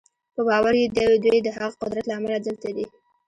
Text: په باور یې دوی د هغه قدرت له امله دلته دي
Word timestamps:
په 0.35 0.41
باور 0.47 0.73
یې 0.81 0.87
دوی 1.25 1.37
د 1.43 1.47
هغه 1.55 1.75
قدرت 1.81 2.05
له 2.07 2.13
امله 2.19 2.37
دلته 2.47 2.69
دي 2.77 2.85